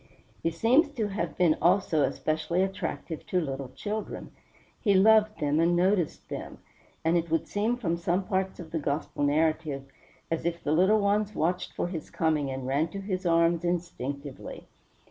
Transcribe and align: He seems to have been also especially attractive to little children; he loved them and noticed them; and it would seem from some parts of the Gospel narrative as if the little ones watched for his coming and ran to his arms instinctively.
He 0.41 0.49
seems 0.49 0.89
to 0.95 1.09
have 1.09 1.37
been 1.37 1.55
also 1.61 2.01
especially 2.01 2.63
attractive 2.63 3.23
to 3.27 3.39
little 3.39 3.69
children; 3.69 4.31
he 4.79 4.95
loved 4.95 5.39
them 5.39 5.59
and 5.59 5.75
noticed 5.75 6.27
them; 6.27 6.57
and 7.05 7.17
it 7.17 7.29
would 7.29 7.47
seem 7.47 7.77
from 7.77 7.97
some 7.97 8.23
parts 8.23 8.59
of 8.59 8.71
the 8.71 8.79
Gospel 8.79 9.23
narrative 9.23 9.83
as 10.31 10.43
if 10.43 10.63
the 10.63 10.71
little 10.71 11.01
ones 11.01 11.35
watched 11.35 11.73
for 11.73 11.87
his 11.87 12.09
coming 12.09 12.49
and 12.49 12.65
ran 12.65 12.87
to 12.87 12.99
his 12.99 13.27
arms 13.27 13.63
instinctively. 13.63 14.65